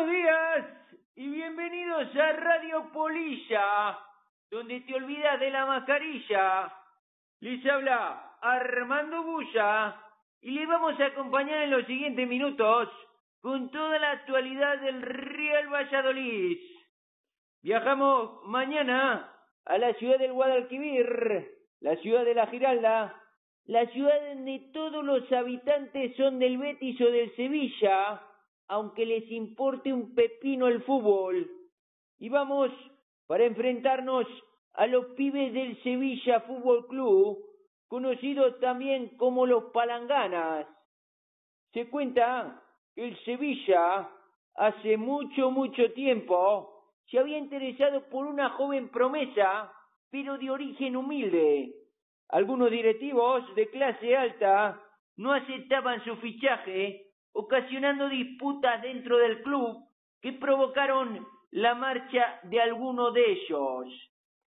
[0.00, 0.66] buenos días
[1.14, 3.98] y bienvenidos a Radio Polilla,
[4.50, 6.72] donde te olvidas de la mascarilla.
[7.40, 9.96] Les habla Armando Bulla
[10.40, 12.88] y les vamos a acompañar en los siguientes minutos
[13.42, 16.58] con toda la actualidad del Real Valladolid.
[17.62, 19.30] Viajamos mañana
[19.66, 21.48] a la ciudad del Guadalquivir,
[21.80, 23.22] la ciudad de la Giralda,
[23.66, 28.22] la ciudad donde todos los habitantes son del Betis o del Sevilla,
[28.70, 31.50] aunque les importe un pepino el fútbol.
[32.20, 32.70] Y vamos
[33.26, 34.26] para enfrentarnos
[34.74, 37.44] a los pibes del Sevilla Fútbol Club,
[37.88, 40.68] conocidos también como los Palanganas.
[41.72, 42.62] Se cuenta
[42.94, 44.08] que el Sevilla
[44.54, 46.70] hace mucho, mucho tiempo
[47.10, 49.72] se había interesado por una joven promesa,
[50.12, 51.74] pero de origen humilde.
[52.28, 54.80] Algunos directivos de clase alta
[55.16, 59.84] no aceptaban su fichaje, ocasionando disputas dentro del club
[60.20, 63.86] que provocaron la marcha de alguno de ellos.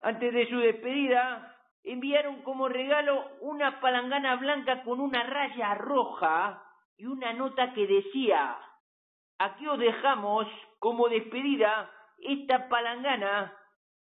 [0.00, 6.62] Antes de su despedida, enviaron como regalo una palangana blanca con una raya roja
[6.96, 8.58] y una nota que decía
[9.38, 10.46] Aquí os dejamos
[10.78, 13.52] como despedida esta palangana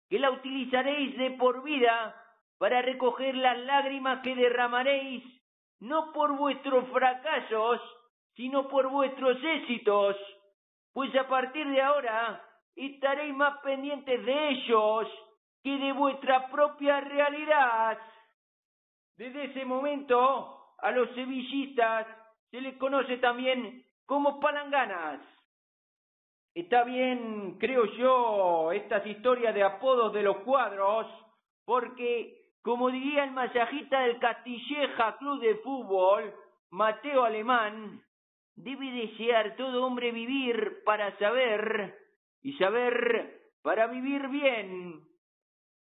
[0.08, 2.14] que la utilizaréis de por vida
[2.58, 5.24] para recoger las lágrimas que derramaréis,
[5.80, 7.80] no por vuestros fracasos,
[8.34, 10.16] sino por vuestros éxitos,
[10.92, 12.42] pues a partir de ahora
[12.74, 15.08] estaréis más pendientes de ellos
[15.62, 17.98] que de vuestra propia realidad.
[19.16, 22.06] Desde ese momento, a los sevillistas
[22.50, 25.20] se les conoce también como palanganas.
[26.54, 31.06] Está bien, creo yo, estas historias de apodos de los cuadros,
[31.64, 36.34] porque como diría el masajista del Castilleja Club de Fútbol,
[36.70, 38.02] Mateo Alemán,
[38.56, 41.94] debe desear todo hombre vivir para saber
[42.42, 45.02] y saber para vivir bien.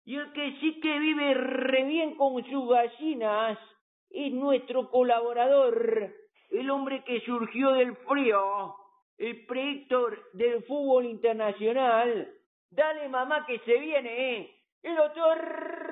[0.05, 3.59] Y el que sí que vive re bien con sus gallinas
[4.09, 6.13] es nuestro colaborador,
[6.49, 8.75] el hombre que surgió del frío,
[9.17, 12.33] el proyecto del fútbol internacional.
[12.69, 14.55] Dale mamá que se viene, ¿eh?
[14.83, 15.86] El doctor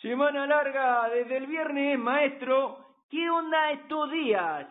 [0.00, 3.04] Semana larga desde el viernes, maestro.
[3.08, 4.66] ¿Qué onda estos días?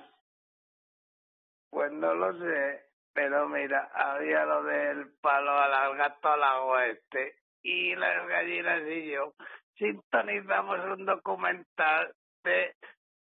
[1.70, 2.84] Pues no lo sé,
[3.14, 7.36] pero mira, había lo del palo al gato al este.
[7.64, 9.34] Y las gallinas y yo
[9.78, 12.76] sintonizamos un documental de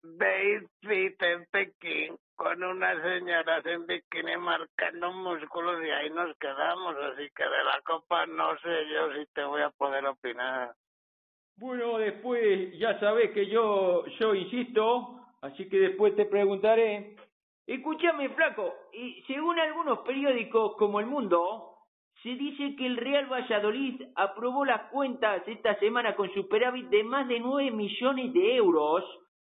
[0.02, 6.96] Base Fit en Pekín con unas señoras en bikini marcando músculos y ahí nos quedamos.
[6.96, 10.74] Así que de la copa no sé yo si te voy a poder opinar.
[11.56, 17.14] Bueno, después ya sabes que yo, yo insisto, así que después te preguntaré.
[17.64, 18.74] Escúchame, flaco,
[19.28, 21.76] según algunos periódicos como El Mundo,
[22.24, 27.28] se dice que el Real Valladolid aprobó las cuentas esta semana con superávit de más
[27.28, 29.04] de 9 millones de euros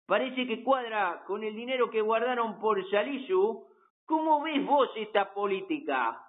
[0.07, 3.67] parece que cuadra con el dinero que guardaron por Salisu.
[4.05, 6.23] ¿Cómo ves vos esta política?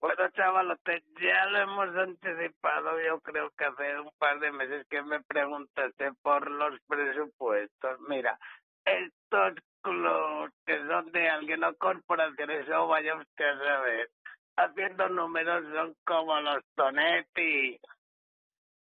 [0.00, 5.02] Bueno, chavalote, ya lo hemos anticipado, yo creo que hace un par de meses que
[5.02, 8.00] me preguntaste por los presupuestos.
[8.08, 8.38] Mira,
[8.84, 14.10] estos clubes que son de alguien o corporaciones, o vaya usted a saber,
[14.56, 17.78] haciendo números son como los Tonetti,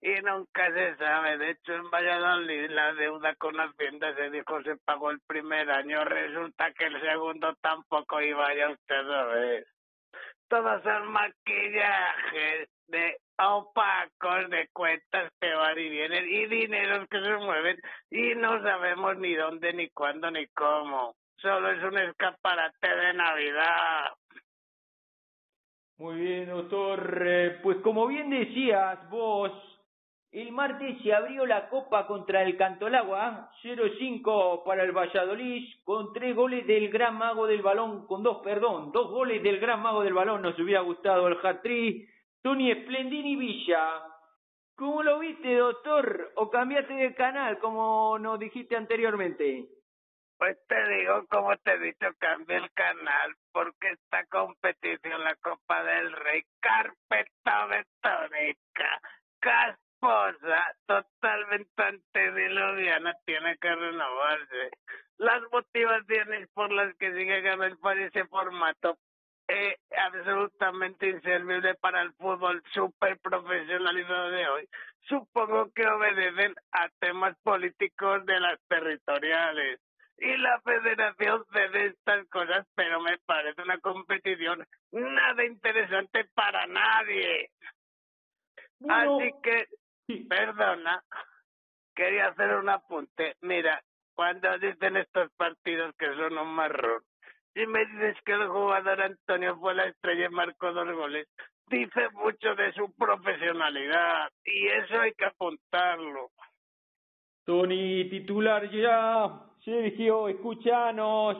[0.03, 1.39] y nunca se sabe.
[1.39, 6.05] De hecho, en Valladolid la deuda con Hacienda se dijo se pagó el primer año.
[6.05, 9.67] Resulta que el segundo tampoco iba ya usted a ver.
[10.49, 17.37] Todos son maquillajes de opacos de cuentas que van y vienen y dineros que se
[17.37, 17.79] mueven
[18.11, 21.15] y no sabemos ni dónde, ni cuándo, ni cómo.
[21.37, 24.11] Solo es un escaparate de Navidad.
[25.99, 27.23] Muy bien, doctor.
[27.25, 29.53] Eh, pues como bien decías vos,
[30.33, 36.37] el martes se abrió la copa contra el Cantolagua, 0-5 para el Valladolid, con tres
[36.37, 40.15] goles del gran mago del balón, con dos, perdón, dos goles del gran mago del
[40.15, 42.09] balón, nos hubiera gustado el hat-trick,
[42.43, 44.03] Tony Splendini Villa.
[44.77, 46.33] ¿Cómo lo viste, doctor?
[46.37, 49.67] ¿O cambiaste de canal, como nos dijiste anteriormente?
[50.39, 55.83] Pues te digo, como te he dicho, cambié el canal, porque esta competición, la Copa
[55.83, 59.01] del Rey, carpeta betónica,
[60.01, 64.71] esposa totalmente antediluviana tiene que renovarse.
[65.19, 68.97] las motivaciones por las que sigue ganando ese formato
[69.47, 74.69] es absolutamente inservible para el fútbol súper profesionalizado de hoy.
[75.09, 79.81] Supongo que obedecen a temas políticos de las territoriales.
[80.19, 87.51] Y la federación cede estas cosas, pero me parece una competición nada interesante para nadie.
[88.89, 89.67] Así que,
[90.29, 91.03] perdona,
[91.95, 93.37] quería hacer un apunte.
[93.41, 93.83] Mira,
[94.15, 97.03] cuando dicen estos partidos que son un marrón,
[97.55, 101.27] si me dices que el jugador Antonio fue la estrella y marcó dos goles,
[101.67, 106.31] dice mucho de su profesionalidad y eso hay que apuntarlo.
[107.45, 109.47] Tony, titular ya.
[109.65, 111.37] Sergio, escúchanos.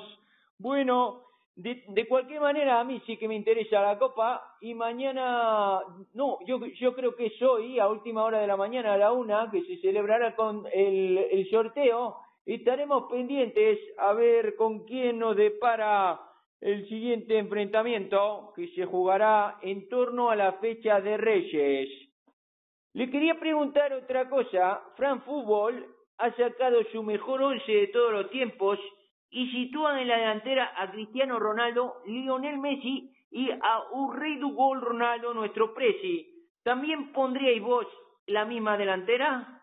[0.59, 1.30] Bueno,
[1.63, 5.81] de, de cualquier manera a mí sí que me interesa la copa y mañana,
[6.15, 9.13] no, yo, yo creo que es hoy, a última hora de la mañana, a la
[9.13, 12.17] una, que se celebrará con el, el sorteo
[12.47, 16.21] estaremos pendientes a ver con quién nos depara
[16.61, 21.89] el siguiente enfrentamiento que se jugará en torno a la fecha de Reyes.
[22.95, 24.83] Le quería preguntar otra cosa.
[24.97, 25.87] Fran Fútbol
[26.19, 28.79] ha sacado su mejor once de todos los tiempos
[29.31, 35.33] y sitúa en la delantera a Cristiano Ronaldo, Lionel Messi y a Urreidu Gol Ronaldo,
[35.35, 36.49] nuestro presi.
[36.63, 37.87] ¿También pondríais vos
[38.27, 39.63] la misma delantera?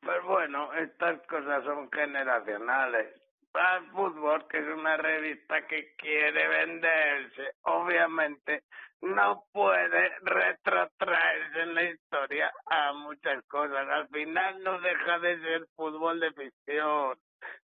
[0.00, 3.20] Pues bueno, estas cosas son generacionales.
[3.54, 8.64] Al fútbol, que es una revista que quiere venderse, obviamente
[9.00, 13.88] no puede retrotraerse en la historia a muchas cosas.
[13.88, 17.16] Al final no deja de ser fútbol de ficción.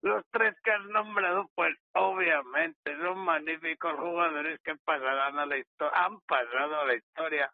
[0.03, 6.05] Los tres que has nombrado, pues obviamente son magníficos jugadores que pasarán a la historia,
[6.05, 7.51] han pasado a la historia.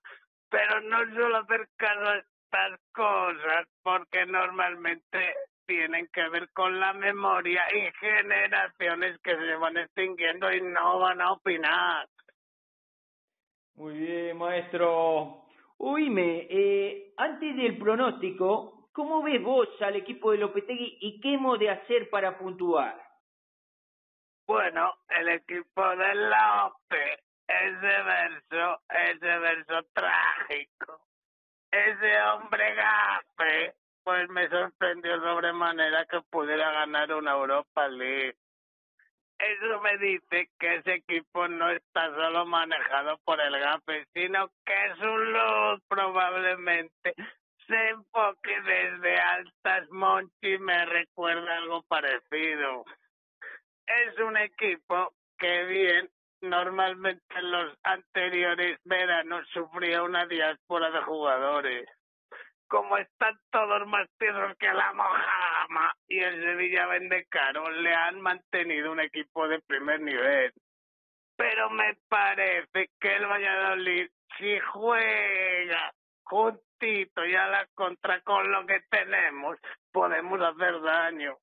[0.50, 2.22] Pero no solo hacer caso
[2.92, 5.34] cosas porque normalmente
[5.66, 11.20] tienen que ver con la memoria y generaciones que se van extinguiendo y no van
[11.20, 12.06] a opinar.
[13.76, 15.46] Muy bien, maestro.
[15.78, 21.58] Oíme, eh, antes del pronóstico, ¿cómo ves vos al equipo de Lopetegui y qué hemos
[21.58, 22.98] de hacer para puntuar?
[24.46, 31.04] Bueno, el equipo de Lope, ese verso, ese verso trágico
[31.74, 33.74] ese hombre gafe,
[34.04, 38.36] pues me sorprendió sobremanera que pudiera ganar una Europa League.
[39.38, 44.94] Eso me dice que ese equipo no está solo manejado por el gafe, sino que
[45.00, 47.14] su luz probablemente
[47.66, 52.84] se enfoque desde altas Monchi me recuerda algo parecido.
[53.86, 61.88] Es un equipo que bien normalmente en los anteriores veranos sufría una diáspora de jugadores.
[62.66, 68.20] Como están todos más tiernos que la mojama y el Sevilla vende caro, le han
[68.20, 70.52] mantenido un equipo de primer nivel.
[71.36, 74.08] Pero me parece que el Valladolid,
[74.38, 75.92] si juega
[76.84, 79.58] juntito y a la contra con lo que tenemos,
[79.92, 81.36] podemos hacer daño.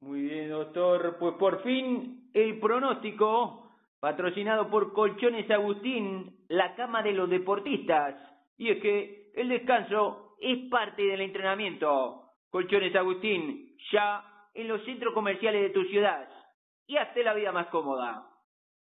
[0.00, 1.16] Muy bien, doctor.
[1.18, 3.70] Pues por fin el pronóstico,
[4.00, 8.14] patrocinado por Colchones Agustín, la cama de los deportistas.
[8.56, 12.32] Y es que el descanso es parte del entrenamiento.
[12.50, 14.24] Colchones Agustín, ya
[14.54, 16.28] en los centros comerciales de tu ciudad.
[16.86, 18.26] Y hazte la vida más cómoda.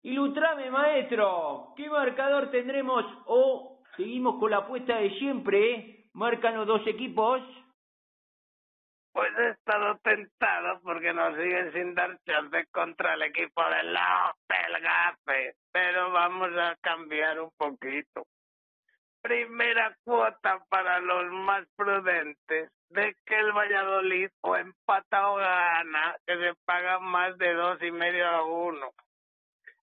[0.02, 1.72] Ilustrame, maestro.
[1.76, 6.04] ¿Qué marcador tendremos o seguimos con la apuesta de siempre?
[6.12, 7.40] Marcan los dos equipos.
[9.12, 14.34] Pues he estado tentado porque nos siguen sin dar chance contra el equipo de la
[14.46, 18.26] Pelgafe, pero vamos a cambiar un poquito.
[19.22, 26.36] Primera cuota para los más prudentes de que el Valladolid o empata o gana, que
[26.36, 28.90] se paga más de dos y medio a uno.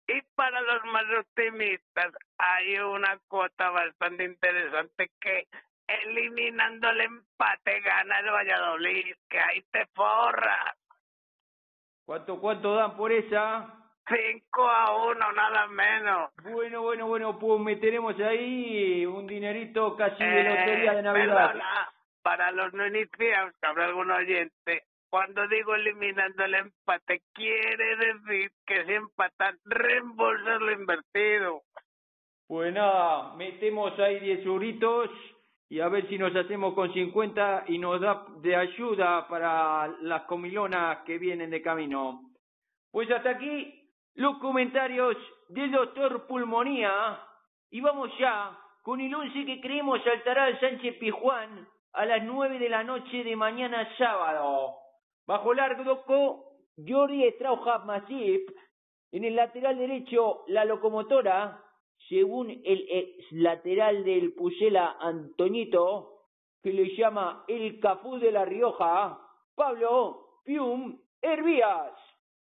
[0.08, 5.46] Y para los más optimistas hay una cuota bastante interesante que
[5.86, 10.74] eliminando el empate gana el Valladolid, que ahí te forra.
[12.06, 13.74] ¿Cuánto, cuánto dan por esa?
[14.08, 16.30] Cinco a uno, nada menos.
[16.42, 21.54] Bueno, bueno, bueno, pues meteremos ahí un dinerito casi de lotería de eh, Navidad.
[22.22, 28.50] para los no iniciados, que habrá algún oyente, cuando digo eliminando el empate, quiere decir
[28.66, 31.62] que si empatan, reembolsar lo invertido.
[32.46, 35.10] Pues nada, metemos ahí diez euritos
[35.68, 40.22] y a ver si nos hacemos con 50 y nos da de ayuda para las
[40.22, 42.22] comilonas que vienen de camino.
[42.90, 45.16] Pues hasta aquí los comentarios
[45.48, 47.20] del doctor Pulmonía
[47.70, 52.58] y vamos ya con el once que creemos saltará al Sánchez Pijuán a las nueve
[52.58, 54.87] de la noche de mañana sábado.
[55.28, 58.48] Bajo largo, Jordi Strauja Masip.
[59.12, 61.62] En el lateral derecho, la locomotora,
[62.08, 66.14] según el ex lateral del Pusela Antoñito,
[66.62, 69.20] que le llama el Cafú de la Rioja,
[69.54, 71.92] Pablo Pium Hervías.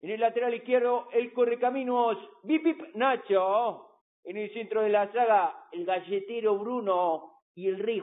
[0.03, 3.89] En el lateral izquierdo, el correcaminos Bipip Nacho.
[4.23, 8.01] En el centro de la saga, el galletero Bruno y el rey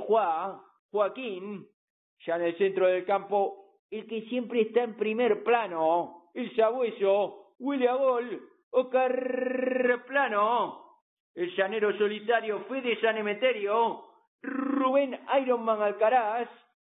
[0.92, 1.70] Joaquín.
[2.26, 7.54] Ya en el centro del campo, el que siempre está en primer plano, el sabueso,
[7.60, 8.42] William Gol
[8.72, 10.84] o Carplano.
[11.34, 14.06] El llanero solitario Fede San Emeterio,
[14.42, 16.50] Rubén Ironman Alcaraz,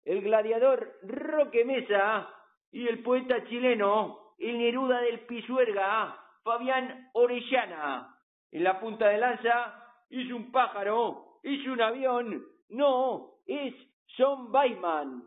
[0.03, 2.27] el gladiador Roque Mesa
[2.71, 8.17] y el poeta chileno, el Neruda del Pisuerga, Fabián Orellana.
[8.51, 13.73] En la punta de lanza es un pájaro, es un avión, no, es
[14.17, 15.23] John Bayman.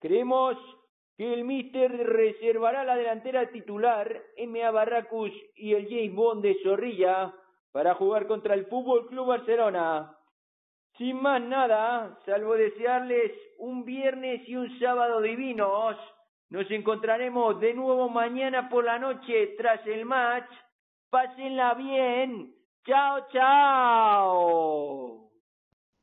[0.00, 0.56] Creemos
[1.30, 4.70] el Mister reservará la delantera titular M.A.
[4.70, 7.34] Barracus y el James Bond de Zorrilla
[7.72, 10.16] para jugar contra el Fútbol Club Barcelona.
[10.96, 15.96] Sin más nada, salvo desearles un viernes y un sábado divinos,
[16.52, 20.50] nos encontraremos de nuevo mañana por la noche tras el match.
[21.08, 22.54] Pásenla bien.
[22.84, 25.21] Chao, chao.